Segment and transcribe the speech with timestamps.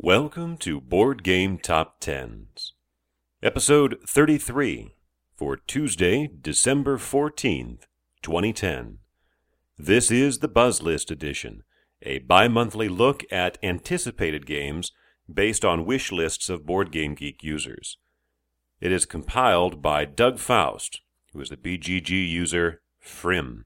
[0.00, 2.72] Welcome to Board Game Top Tens,
[3.42, 4.94] episode 33
[5.34, 7.80] for Tuesday, December 14th,
[8.22, 8.98] 2010.
[9.76, 11.64] This is the Buzz List edition,
[12.00, 14.92] a bi monthly look at anticipated games
[15.28, 17.98] based on wish lists of Board Game Geek users.
[18.80, 21.00] It is compiled by Doug Faust,
[21.32, 23.64] who is the BGG user Frim.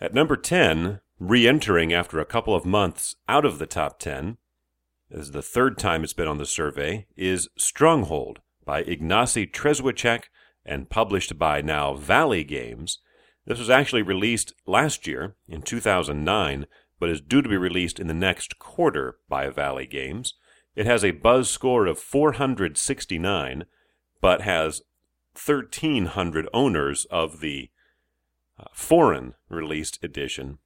[0.00, 4.38] At number 10, re entering after a couple of months out of the top 10,
[5.10, 10.24] this is the third time it's been on the survey, is Stronghold by Ignacy Trzewiczek
[10.64, 13.00] and published by now Valley Games.
[13.44, 16.66] This was actually released last year in 2009,
[16.98, 20.34] but is due to be released in the next quarter by Valley Games.
[20.74, 23.64] It has a buzz score of 469,
[24.22, 24.82] but has
[25.34, 27.68] 1,300 owners of the
[28.58, 30.58] uh, foreign released edition,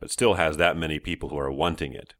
[0.00, 2.14] but still has that many people who are wanting it.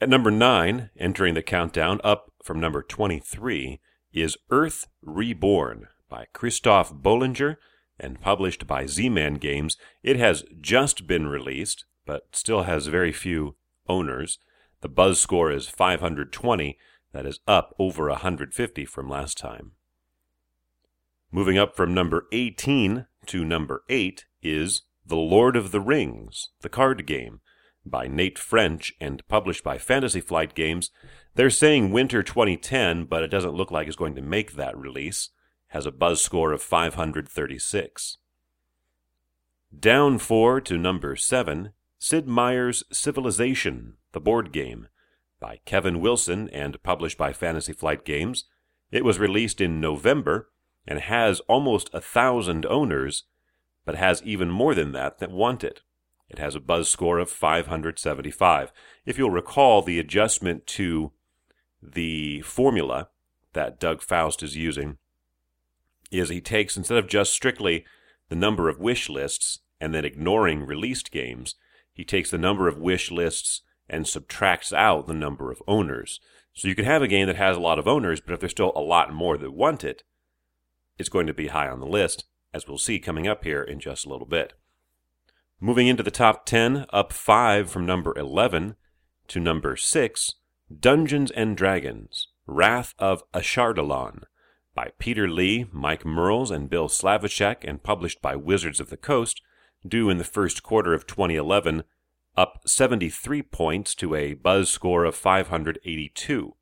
[0.00, 3.80] At number 9, entering the countdown up from number 23,
[4.12, 7.56] is Earth Reborn by Christophe Boelinger
[7.98, 9.76] and published by Z Man Games.
[10.02, 13.56] It has just been released, but still has very few
[13.88, 14.38] owners.
[14.80, 16.78] The buzz score is 520,
[17.12, 19.72] that is up over 150 from last time.
[21.32, 26.68] Moving up from number 18 to number 8 is The Lord of the Rings, the
[26.68, 27.40] card game,
[27.82, 30.90] by Nate French and published by Fantasy Flight Games.
[31.34, 35.30] They're saying winter 2010, but it doesn't look like it's going to make that release.
[35.68, 38.18] Has a buzz score of 536.
[39.80, 44.88] Down 4 to number 7, Sid Meier's Civilization, the board game,
[45.40, 48.44] by Kevin Wilson and published by Fantasy Flight Games.
[48.92, 50.50] It was released in November
[50.86, 53.24] and has almost a thousand owners,
[53.88, 55.80] but has even more than that that want it.
[56.28, 58.70] It has a buzz score of 575.
[59.06, 61.12] If you'll recall, the adjustment to
[61.82, 63.08] the formula
[63.54, 64.98] that Doug Faust is using
[66.10, 67.86] is he takes, instead of just strictly
[68.28, 71.54] the number of wish lists and then ignoring released games,
[71.90, 76.20] he takes the number of wish lists and subtracts out the number of owners.
[76.52, 78.52] So you could have a game that has a lot of owners, but if there's
[78.52, 80.02] still a lot more that want it,
[80.98, 83.62] it, is going to be high on the list, as we'll see coming up here
[83.62, 84.54] in just a little bit.
[85.60, 88.76] Moving into the top 10, up 5 from number 11
[89.28, 90.34] to number 6,
[90.80, 94.22] Dungeons and Dragons Wrath of Ashardalon
[94.74, 99.42] by Peter Lee, Mike Mearls, and Bill Slavicsek, and published by Wizards of the Coast,
[99.86, 101.82] due in the first quarter of 2011,
[102.36, 106.54] up 73 points to a buzz score of 582.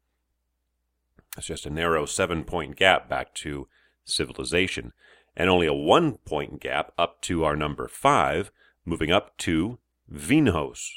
[1.34, 3.68] That's just a narrow seven point gap back to
[4.04, 4.92] civilization,
[5.36, 8.50] and only a one point gap up to our number five,
[8.84, 9.78] moving up to
[10.12, 10.88] Vinhos,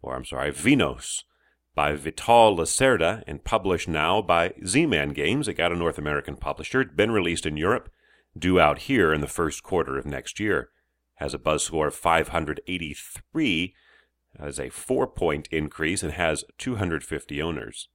[0.00, 1.24] or I'm sorry, Vinos,
[1.74, 5.48] by Vital Lacerda and published now by Z Man Games.
[5.48, 6.82] It got a North American publisher.
[6.82, 7.90] It's been released in Europe,
[8.36, 10.70] due out here in the first quarter of next year.
[11.16, 13.74] Has a buzz score of 583,
[14.38, 17.88] has a four point increase, and has 250 owners.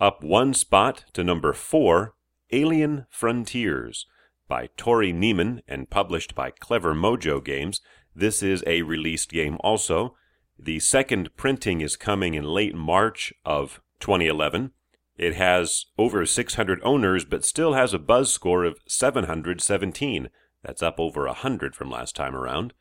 [0.00, 2.14] Up one spot to number four,
[2.52, 4.06] Alien Frontiers
[4.48, 7.80] by Tory Niemann and published by Clever Mojo Games.
[8.14, 10.16] This is a released game also.
[10.58, 14.72] The second printing is coming in late March of 2011.
[15.16, 20.28] It has over 600 owners, but still has a buzz score of 717.
[20.62, 22.72] That's up over 100 from last time around.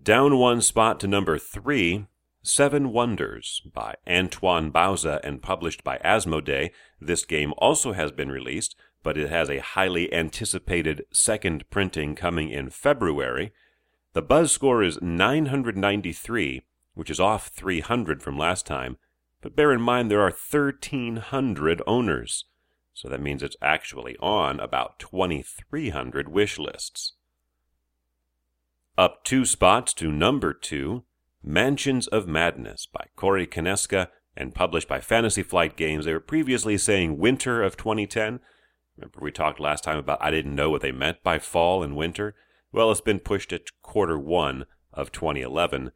[0.00, 2.06] Down one spot to number three,
[2.42, 6.70] Seven Wonders by Antoine Bauza and published by Asmodee.
[7.00, 12.50] This game also has been released, but it has a highly anticipated second printing coming
[12.50, 13.52] in February.
[14.12, 16.62] The buzz score is 993,
[16.94, 18.98] which is off 300 from last time,
[19.40, 22.44] but bear in mind there are 1,300 owners,
[22.94, 27.14] so that means it's actually on about 2,300 wish lists.
[28.98, 31.04] Up two spots to number two,
[31.42, 36.04] Mansions of Madness by Corey Konieczka and published by Fantasy Flight Games.
[36.04, 38.40] They were previously saying winter of 2010.
[38.96, 41.96] Remember, we talked last time about I didn't know what they meant by fall and
[41.96, 42.34] winter?
[42.72, 45.92] Well, it's been pushed to quarter one of 2011,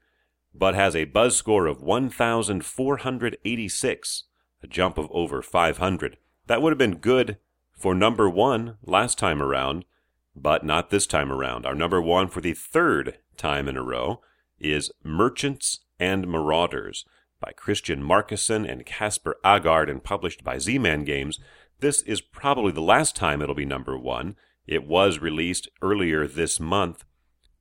[0.54, 4.25] but has a buzz score of 1,486,
[4.62, 6.16] a jump of over 500.
[6.46, 7.37] That would have been good
[7.72, 9.84] for number one last time around,
[10.34, 11.66] but not this time around.
[11.66, 14.22] Our number one for the third time in a row
[14.58, 17.04] is Merchants and Marauders
[17.40, 21.38] by Christian Marcussen and Kasper Aagaard and published by Z-Man Games.
[21.81, 24.37] This is probably the last time it'll be number one.
[24.67, 27.05] It was released earlier this month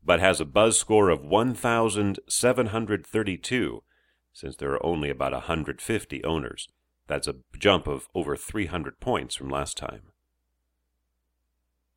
[0.06, 3.84] but has a buzz score of 1,732
[4.32, 6.68] since there are only about 150 owners.
[7.08, 10.12] That's a jump of over 300 points from last time.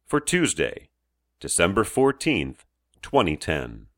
[0.07, 0.89] For Tuesday,
[1.41, 2.61] December 14th,
[3.03, 3.89] 2010.